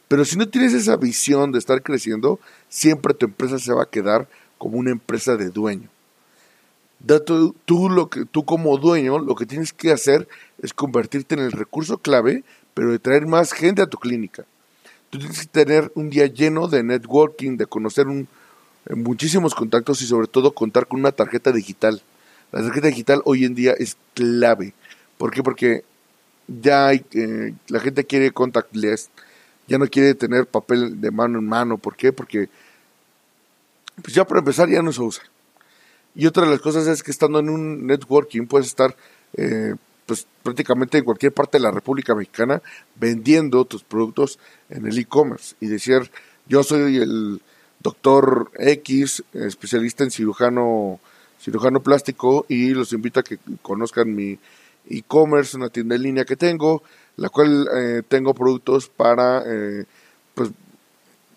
Pero 0.07 0.25
si 0.25 0.37
no 0.37 0.47
tienes 0.47 0.73
esa 0.73 0.95
visión 0.95 1.51
de 1.51 1.59
estar 1.59 1.81
creciendo, 1.81 2.39
siempre 2.69 3.13
tu 3.13 3.25
empresa 3.25 3.59
se 3.59 3.73
va 3.73 3.83
a 3.83 3.89
quedar 3.89 4.27
como 4.57 4.77
una 4.77 4.91
empresa 4.91 5.35
de 5.35 5.49
dueño. 5.49 5.89
Tú, 7.65 7.89
lo 7.89 8.09
que, 8.09 8.25
tú 8.25 8.45
como 8.45 8.77
dueño 8.77 9.19
lo 9.19 9.35
que 9.35 9.45
tienes 9.45 9.73
que 9.73 9.91
hacer 9.91 10.27
es 10.61 10.73
convertirte 10.73 11.35
en 11.35 11.41
el 11.41 11.51
recurso 11.51 11.97
clave, 11.97 12.43
pero 12.73 12.91
de 12.91 12.99
traer 12.99 13.27
más 13.27 13.51
gente 13.51 13.81
a 13.81 13.87
tu 13.87 13.97
clínica. 13.97 14.45
Tú 15.09 15.19
tienes 15.19 15.41
que 15.41 15.47
tener 15.47 15.91
un 15.95 16.09
día 16.09 16.27
lleno 16.27 16.69
de 16.69 16.81
networking, 16.81 17.57
de 17.57 17.65
conocer 17.65 18.07
un, 18.07 18.27
muchísimos 18.89 19.53
contactos 19.53 20.01
y 20.01 20.07
sobre 20.07 20.27
todo 20.27 20.53
contar 20.53 20.87
con 20.87 20.99
una 20.99 21.11
tarjeta 21.11 21.51
digital. 21.51 22.01
La 22.53 22.62
tarjeta 22.62 22.88
digital 22.88 23.24
hoy 23.25 23.45
en 23.45 23.55
día 23.55 23.74
es 23.75 23.98
clave. 24.13 24.75
¿Por 25.17 25.31
qué? 25.31 25.41
Porque 25.41 25.83
ya 26.48 26.88
hay, 26.88 27.03
eh, 27.13 27.55
la 27.67 27.79
gente 27.79 28.03
quiere 28.03 28.29
contactless, 28.29 29.10
ya 29.67 29.79
no 29.79 29.88
quiere 29.88 30.13
tener 30.13 30.45
papel 30.45 31.01
de 31.01 31.10
mano 31.10 31.39
en 31.39 31.48
mano. 31.48 31.79
¿Por 31.79 31.95
qué? 31.95 32.13
Porque 32.13 32.50
pues 34.03 34.13
ya 34.13 34.24
para 34.25 34.39
empezar 34.39 34.69
ya 34.69 34.83
no 34.83 34.93
se 34.93 35.01
usa. 35.01 35.24
Y 36.13 36.27
otra 36.27 36.43
de 36.43 36.51
las 36.51 36.62
cosas 36.62 36.86
es 36.86 37.01
que 37.01 37.10
estando 37.10 37.39
en 37.39 37.50
un 37.50 37.88
networking 37.88 38.45
puedes 38.45 38.67
estar 38.67 38.95
eh, 39.36 39.74
pues 40.05 40.27
prácticamente 40.43 41.00
en 41.00 41.05
cualquier 41.05 41.33
parte 41.33 41.57
de 41.57 41.63
la 41.63 41.72
República 41.72 42.13
Mexicana 42.13 42.62
vendiendo 42.93 43.65
tus 43.65 43.83
productos 43.83 44.38
en 44.69 44.86
el 44.86 44.95
e-commerce 45.00 45.55
y 45.60 45.65
decir 45.65 46.12
yo 46.48 46.62
soy 46.62 46.98
el 46.98 47.41
doctor 47.79 48.51
X, 48.60 49.24
especialista 49.33 50.03
en 50.03 50.12
cirujano 50.12 51.00
cirujano 51.43 51.81
plástico 51.81 52.45
y 52.47 52.69
los 52.69 52.93
invito 52.93 53.19
a 53.19 53.23
que 53.23 53.38
conozcan 53.62 54.15
mi 54.15 54.39
e-commerce, 54.89 55.57
una 55.57 55.69
tienda 55.69 55.95
en 55.95 56.03
línea 56.03 56.25
que 56.25 56.38
tengo, 56.38 56.83
la 57.17 57.29
cual 57.29 57.67
eh, 57.75 58.01
tengo 58.07 58.33
productos 58.33 58.88
para 58.88 59.43
eh, 59.45 59.85
pues, 60.33 60.51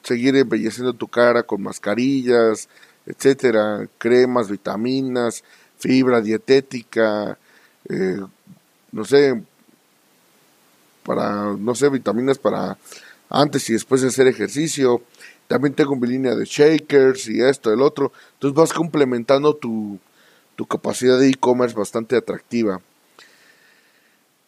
seguir 0.02 0.36
embelleciendo 0.36 0.92
tu 0.92 1.08
cara 1.08 1.42
con 1.42 1.62
mascarillas, 1.62 2.68
etcétera, 3.04 3.88
cremas, 3.98 4.48
vitaminas, 4.48 5.42
fibra 5.78 6.20
dietética, 6.20 7.36
eh, 7.88 8.20
no 8.92 9.04
sé, 9.04 9.42
para, 11.02 11.52
no 11.58 11.74
sé, 11.74 11.88
vitaminas 11.88 12.38
para 12.38 12.78
antes 13.28 13.68
y 13.70 13.72
después 13.72 14.02
de 14.02 14.08
hacer 14.08 14.28
ejercicio. 14.28 15.02
También 15.48 15.74
tengo 15.74 15.96
mi 15.96 16.08
línea 16.08 16.34
de 16.34 16.44
shakers 16.44 17.28
y 17.28 17.40
esto, 17.40 17.72
el 17.72 17.82
otro. 17.82 18.12
Entonces 18.34 18.56
vas 18.56 18.72
complementando 18.72 19.54
tu, 19.54 19.98
tu 20.56 20.66
capacidad 20.66 21.18
de 21.18 21.28
e-commerce 21.28 21.76
bastante 21.76 22.16
atractiva. 22.16 22.80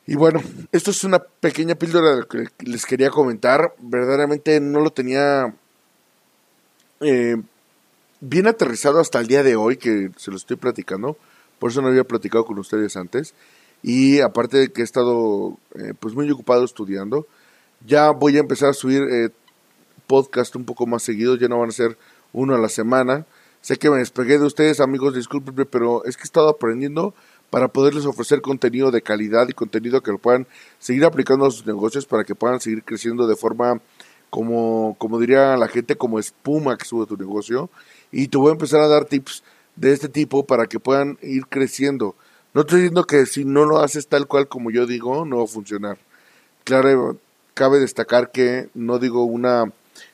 Y 0.06 0.16
bueno, 0.16 0.40
esto 0.72 0.90
es 0.90 1.04
una 1.04 1.18
pequeña 1.18 1.74
píldora 1.74 2.26
que 2.28 2.46
les 2.64 2.86
quería 2.86 3.10
comentar. 3.10 3.74
Verdaderamente 3.78 4.58
no 4.58 4.80
lo 4.80 4.90
tenía 4.90 5.54
eh, 7.00 7.36
bien 8.20 8.46
aterrizado 8.46 9.00
hasta 9.00 9.20
el 9.20 9.26
día 9.26 9.42
de 9.42 9.56
hoy, 9.56 9.76
que 9.76 10.10
se 10.16 10.30
lo 10.30 10.36
estoy 10.36 10.56
platicando, 10.56 11.16
por 11.58 11.70
eso 11.70 11.82
no 11.82 11.88
había 11.88 12.04
platicado 12.04 12.44
con 12.44 12.58
ustedes 12.58 12.96
antes, 12.96 13.34
y 13.82 14.20
aparte 14.20 14.58
de 14.58 14.72
que 14.72 14.80
he 14.80 14.84
estado 14.84 15.56
eh, 15.74 15.94
pues 15.98 16.14
muy 16.14 16.28
ocupado 16.30 16.64
estudiando, 16.64 17.26
ya 17.86 18.10
voy 18.10 18.36
a 18.36 18.40
empezar 18.40 18.70
a 18.70 18.74
subir 18.74 19.02
eh, 19.02 19.30
podcast 20.08 20.56
un 20.56 20.64
poco 20.64 20.88
más 20.88 21.04
seguido, 21.04 21.36
ya 21.36 21.46
no 21.46 21.60
van 21.60 21.68
a 21.68 21.72
ser 21.72 21.96
uno 22.32 22.56
a 22.56 22.58
la 22.58 22.68
semana. 22.68 23.26
Sé 23.60 23.76
que 23.76 23.90
me 23.90 23.98
despegué 23.98 24.38
de 24.38 24.46
ustedes, 24.46 24.80
amigos, 24.80 25.14
discúlpenme, 25.14 25.64
pero 25.64 26.04
es 26.04 26.16
que 26.16 26.22
he 26.22 26.24
estado 26.24 26.48
aprendiendo 26.48 27.14
para 27.50 27.68
poderles 27.68 28.06
ofrecer 28.06 28.40
contenido 28.40 28.90
de 28.90 29.02
calidad 29.02 29.48
y 29.48 29.52
contenido 29.52 30.02
que 30.02 30.10
lo 30.10 30.18
puedan 30.18 30.46
seguir 30.78 31.04
aplicando 31.04 31.46
a 31.46 31.50
sus 31.50 31.66
negocios 31.66 32.06
para 32.06 32.24
que 32.24 32.34
puedan 32.34 32.60
seguir 32.60 32.82
creciendo 32.82 33.26
de 33.26 33.36
forma 33.36 33.80
como, 34.30 34.96
como 34.98 35.18
diría 35.18 35.56
la 35.56 35.68
gente, 35.68 35.96
como 35.96 36.18
espuma 36.18 36.76
que 36.76 36.84
sube 36.84 37.06
tu 37.06 37.16
negocio 37.16 37.70
y 38.12 38.28
te 38.28 38.38
voy 38.38 38.50
a 38.50 38.52
empezar 38.52 38.80
a 38.80 38.88
dar 38.88 39.06
tips 39.06 39.42
de 39.76 39.92
este 39.92 40.08
tipo 40.08 40.44
para 40.44 40.66
que 40.66 40.80
puedan 40.80 41.18
ir 41.22 41.46
creciendo. 41.46 42.14
No 42.52 42.62
estoy 42.62 42.80
diciendo 42.80 43.04
que 43.04 43.26
si 43.26 43.44
no 43.44 43.64
lo 43.64 43.78
haces 43.78 44.08
tal 44.08 44.26
cual 44.26 44.48
como 44.48 44.70
yo 44.70 44.86
digo, 44.86 45.24
no 45.24 45.38
va 45.38 45.44
a 45.44 45.48
funcionar. 45.48 45.98
Claro, 46.64 47.16
cabe 47.54 47.78
destacar 47.78 48.30
que 48.30 48.68
no 48.74 48.98
digo 48.98 49.24
una 49.24 49.72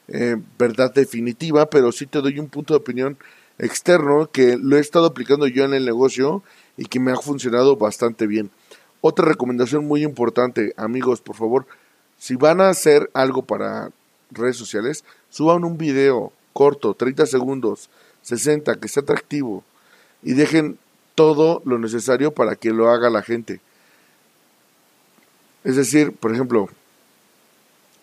eh, 0.08 0.36
verdad 0.58 0.92
definitiva, 0.92 1.70
pero 1.70 1.92
sí 1.92 2.06
te 2.06 2.20
doy 2.20 2.38
un 2.38 2.48
punto 2.48 2.74
de 2.74 2.78
opinión 2.78 3.16
externo 3.58 4.30
que 4.30 4.56
lo 4.56 4.76
he 4.76 4.80
estado 4.80 5.06
aplicando 5.06 5.46
yo 5.46 5.64
en 5.64 5.74
el 5.74 5.84
negocio 5.84 6.42
y 6.76 6.86
que 6.86 7.00
me 7.00 7.12
ha 7.12 7.16
funcionado 7.16 7.76
bastante 7.76 8.26
bien. 8.26 8.50
Otra 9.00 9.26
recomendación 9.26 9.86
muy 9.86 10.02
importante, 10.02 10.72
amigos, 10.76 11.20
por 11.20 11.36
favor, 11.36 11.66
si 12.18 12.36
van 12.36 12.60
a 12.60 12.70
hacer 12.70 13.10
algo 13.12 13.42
para 13.42 13.90
redes 14.30 14.56
sociales, 14.56 15.04
suban 15.30 15.64
un 15.64 15.76
video, 15.76 16.32
corto, 16.52 16.94
30 16.94 17.26
segundos, 17.26 17.90
60, 18.22 18.76
que 18.76 18.88
sea 18.88 19.02
atractivo 19.02 19.62
y 20.22 20.32
dejen 20.32 20.78
todo 21.14 21.62
lo 21.64 21.78
necesario 21.78 22.32
para 22.32 22.56
que 22.56 22.70
lo 22.70 22.90
haga 22.90 23.10
la 23.10 23.22
gente. 23.22 23.60
Es 25.62 25.76
decir, 25.76 26.12
por 26.12 26.32
ejemplo, 26.32 26.68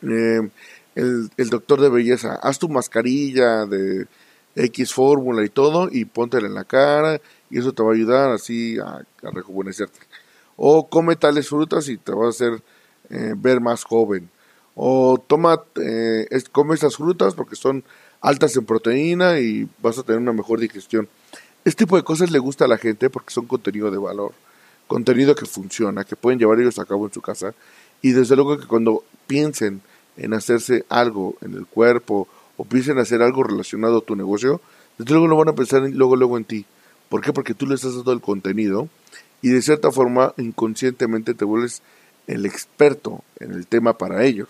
eh, 0.03 0.49
el, 0.95 1.29
el, 1.37 1.49
doctor 1.49 1.81
de 1.81 1.89
belleza, 1.89 2.35
haz 2.41 2.59
tu 2.59 2.69
mascarilla 2.69 3.65
de 3.65 4.07
X 4.55 4.93
fórmula 4.93 5.45
y 5.45 5.49
todo 5.49 5.89
y 5.91 6.05
póntela 6.05 6.47
en 6.47 6.53
la 6.53 6.63
cara 6.63 7.21
y 7.49 7.59
eso 7.59 7.73
te 7.73 7.83
va 7.83 7.91
a 7.91 7.93
ayudar 7.93 8.31
así 8.31 8.77
a, 8.79 9.03
rejuvenecerte. 9.21 9.99
O 10.57 10.87
come 10.87 11.15
tales 11.15 11.49
frutas 11.49 11.87
y 11.89 11.97
te 11.97 12.11
va 12.11 12.27
a 12.27 12.29
hacer 12.29 12.61
eh, 13.09 13.33
ver 13.35 13.61
más 13.61 13.83
joven. 13.83 14.29
O 14.75 15.21
toma, 15.25 15.61
eh, 15.75 16.27
come 16.51 16.75
estas 16.75 16.95
frutas 16.95 17.35
porque 17.35 17.55
son 17.55 17.83
altas 18.21 18.55
en 18.55 18.65
proteína 18.65 19.39
y 19.39 19.67
vas 19.81 19.97
a 19.97 20.03
tener 20.03 20.21
una 20.21 20.33
mejor 20.33 20.59
digestión. 20.59 21.09
Este 21.65 21.85
tipo 21.85 21.95
de 21.95 22.03
cosas 22.03 22.31
le 22.31 22.39
gusta 22.39 22.65
a 22.65 22.67
la 22.67 22.77
gente 22.77 23.09
porque 23.09 23.33
son 23.33 23.47
contenido 23.47 23.91
de 23.91 23.97
valor, 23.97 24.33
contenido 24.87 25.35
que 25.35 25.45
funciona, 25.45 26.03
que 26.03 26.15
pueden 26.15 26.39
llevar 26.39 26.59
ellos 26.59 26.79
a 26.79 26.85
cabo 26.85 27.05
en 27.05 27.13
su 27.13 27.21
casa 27.21 27.53
y 28.01 28.11
desde 28.11 28.35
luego 28.35 28.57
que 28.57 28.67
cuando 28.67 29.03
piensen 29.27 29.81
en 30.17 30.33
hacerse 30.33 30.85
algo 30.89 31.35
en 31.41 31.53
el 31.53 31.65
cuerpo 31.65 32.27
o 32.57 32.65
piensen 32.65 32.99
hacer 32.99 33.21
algo 33.21 33.43
relacionado 33.43 33.99
a 33.99 34.01
tu 34.01 34.15
negocio, 34.15 34.61
desde 34.97 35.13
luego 35.13 35.27
no 35.27 35.37
van 35.37 35.49
a 35.49 35.55
pensar 35.55 35.81
luego 35.81 36.15
luego 36.15 36.37
en 36.37 36.45
ti. 36.45 36.65
¿Por 37.09 37.21
qué? 37.21 37.33
Porque 37.33 37.53
tú 37.53 37.65
les 37.65 37.79
estás 37.79 37.95
dando 37.95 38.13
el 38.13 38.21
contenido 38.21 38.87
y 39.41 39.49
de 39.49 39.61
cierta 39.61 39.91
forma 39.91 40.33
inconscientemente 40.37 41.33
te 41.33 41.45
vuelves 41.45 41.81
el 42.27 42.45
experto 42.45 43.23
en 43.39 43.53
el 43.53 43.67
tema 43.67 43.97
para 43.97 44.23
ellos. 44.23 44.47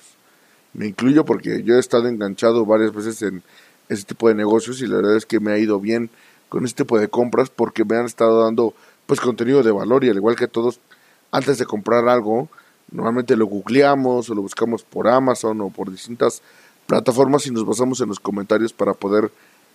Me 0.74 0.88
incluyo 0.88 1.26
porque 1.26 1.64
yo 1.64 1.76
he 1.76 1.80
estado 1.80 2.08
enganchado 2.08 2.66
varias 2.66 2.94
veces 2.94 3.22
en 3.22 3.44
ese 3.90 4.04
tipo 4.04 4.28
de 4.28 4.36
negocios 4.36 4.82
y 4.82 4.88
la 4.88 4.98
verdad 4.98 5.18
es 5.18 5.26
que 5.26 5.40
me 5.40 5.52
ha 5.52 5.58
ido 5.58 5.80
bien 5.80 6.10
con 6.50 6.66
este 6.66 6.84
tipo 6.84 7.00
de 7.00 7.08
compras 7.08 7.50
porque 7.50 7.86
me 7.86 7.98
han 7.98 8.06
estado 8.06 8.44
dando 8.44 8.74
pues 9.06 9.20
contenido 9.20 9.64
de 9.64 9.72
valor 9.72 10.04
y 10.04 10.10
al 10.10 10.18
igual 10.18 10.36
que 10.36 10.48
todos 10.48 10.80
antes 11.32 11.58
de 11.58 11.66
comprar 11.66 12.08
algo 12.08 12.50
normalmente 12.92 13.36
lo 13.36 13.46
googleamos 13.46 14.30
o 14.30 14.36
lo 14.36 14.42
buscamos 14.42 14.84
por 14.84 15.08
Amazon 15.08 15.62
o 15.62 15.70
por 15.70 15.90
distintas 15.90 16.42
plataformas 16.86 17.48
y 17.48 17.52
nos 17.52 17.66
basamos 17.66 18.02
en 18.02 18.10
los 18.10 18.20
comentarios 18.20 18.74
para 18.74 18.94
poder 18.94 19.32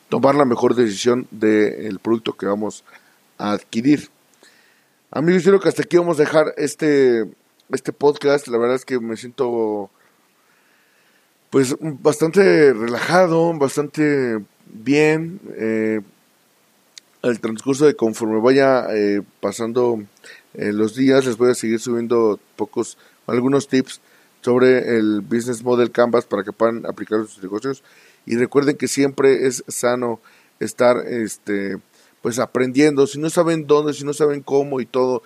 tomar 0.09 0.35
la 0.35 0.45
mejor 0.45 0.75
decisión 0.75 1.27
del 1.31 1.99
producto 1.99 2.35
que 2.35 2.47
vamos 2.47 2.85
a 3.39 3.53
adquirir. 3.53 4.11
Amigos, 5.11 5.45
creo 5.45 5.61
que 5.61 5.69
hasta 5.69 5.83
aquí 5.83 5.97
vamos 5.97 6.19
a 6.19 6.23
dejar 6.23 6.55
este, 6.57 7.25
este 7.71 7.93
podcast. 7.93 8.49
La 8.49 8.59
verdad 8.59 8.77
es 8.77 8.85
que 8.85 9.01
me 9.01 9.17
siento 9.17 9.91
pues 11.51 11.77
bastante 11.81 12.73
relajado, 12.73 13.57
bastante 13.59 14.39
bien. 14.67 15.41
Eh, 15.57 16.01
el 17.23 17.41
transcurso 17.41 17.87
de 17.87 17.97
conforme 17.97 18.41
vaya 18.41 18.87
eh, 18.95 19.23
pasando 19.41 20.03
eh, 20.57 20.73
los 20.73 20.95
días, 20.95 21.27
les 21.27 21.37
voy 21.37 21.51
a 21.51 21.55
seguir 21.55 21.79
subiendo 21.81 22.41
pocos, 22.57 22.97
algunos 23.27 23.69
tips 23.69 24.01
sobre 24.41 24.97
el 24.97 25.21
Business 25.21 25.63
Model 25.63 25.91
Canvas 25.91 26.25
para 26.25 26.45
que 26.45 26.53
puedan 26.53 26.87
aplicar 26.87 27.27
sus 27.27 27.43
negocios. 27.43 27.83
Y 28.25 28.37
recuerden 28.37 28.77
que 28.77 28.89
siempre 28.89 29.47
es 29.47 29.63
sano 29.69 30.19
estar 30.59 30.97
este, 31.07 31.77
pues 32.23 32.39
aprendiendo. 32.39 33.07
Si 33.07 33.19
no 33.19 33.29
saben 33.29 33.67
dónde, 33.67 33.93
si 33.93 34.05
no 34.05 34.15
saben 34.15 34.41
cómo 34.41 34.81
y 34.81 34.87
todo, 34.87 35.23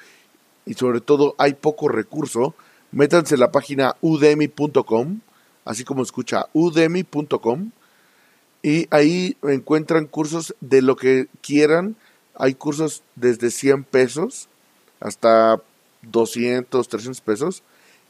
y 0.66 0.74
sobre 0.74 1.00
todo 1.00 1.36
hay 1.38 1.54
poco 1.54 1.88
recurso, 1.88 2.54
métanse 2.90 3.34
en 3.34 3.40
la 3.40 3.52
página 3.52 3.94
udemy.com, 4.00 5.20
así 5.64 5.84
como 5.84 6.02
escucha 6.02 6.46
udemy.com, 6.54 7.70
y 8.62 8.88
ahí 8.90 9.36
encuentran 9.42 10.06
cursos 10.06 10.56
de 10.60 10.82
lo 10.82 10.96
que 10.96 11.28
quieran. 11.40 11.94
Hay 12.34 12.54
cursos 12.54 13.04
desde 13.14 13.50
100 13.50 13.84
pesos 13.84 14.48
hasta 15.00 15.60
200, 16.02 16.88
300 16.88 17.20
pesos 17.20 17.62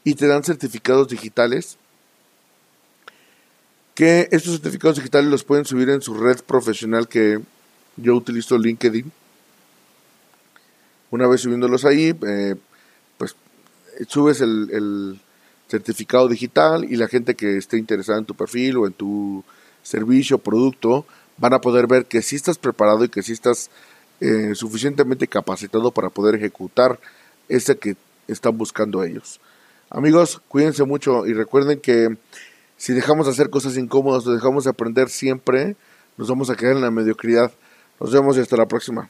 y 0.03 0.15
te 0.15 0.27
dan 0.27 0.43
certificados 0.43 1.07
digitales 1.07 1.77
que 3.95 4.29
estos 4.31 4.53
certificados 4.53 4.97
digitales 4.97 5.29
los 5.29 5.43
pueden 5.43 5.65
subir 5.65 5.89
en 5.89 6.01
su 6.01 6.13
red 6.13 6.39
profesional 6.41 7.07
que 7.07 7.39
yo 7.97 8.15
utilizo 8.15 8.57
LinkedIn. 8.57 9.11
Una 11.11 11.27
vez 11.27 11.41
subiéndolos 11.41 11.83
ahí, 11.85 12.15
eh, 12.25 12.55
pues 13.17 13.35
subes 14.07 14.41
el, 14.41 14.69
el, 14.71 15.19
certificado 15.67 16.27
digital 16.27 16.83
y 16.83 16.97
la 16.97 17.07
gente 17.07 17.35
que 17.35 17.57
esté 17.57 17.77
interesada 17.77 18.19
en 18.19 18.25
tu 18.25 18.35
perfil 18.35 18.75
o 18.75 18.87
en 18.87 18.91
tu 18.91 19.41
servicio 19.83 20.35
o 20.35 20.39
producto 20.39 21.05
van 21.37 21.53
a 21.53 21.61
poder 21.61 21.87
ver 21.87 22.07
que 22.07 22.21
si 22.21 22.35
estás 22.35 22.57
preparado 22.57 23.05
y 23.05 23.09
que 23.09 23.23
si 23.23 23.31
estás 23.31 23.69
eh, 24.21 24.55
suficientemente 24.55 25.27
capacitado 25.27 25.91
para 25.91 26.09
poder 26.09 26.35
ejecutar 26.35 26.99
ese 27.49 27.75
que 27.77 27.95
están 28.27 28.57
buscando 28.57 29.03
ellos. 29.03 29.41
Amigos, 29.89 30.41
cuídense 30.47 30.83
mucho 30.85 31.25
y 31.25 31.33
recuerden 31.33 31.81
que 31.81 32.07
si 32.77 32.93
dejamos 32.93 33.25
de 33.25 33.33
hacer 33.33 33.49
cosas 33.49 33.77
incómodas 33.77 34.25
o 34.25 34.31
dejamos 34.31 34.63
de 34.63 34.69
aprender 34.69 35.09
siempre, 35.09 35.75
nos 36.17 36.29
vamos 36.29 36.49
a 36.49 36.55
quedar 36.55 36.75
en 36.75 36.81
la 36.81 36.91
mediocridad. 36.91 37.51
Nos 37.99 38.11
vemos 38.11 38.37
y 38.37 38.39
hasta 38.39 38.57
la 38.57 38.67
próxima. 38.67 39.09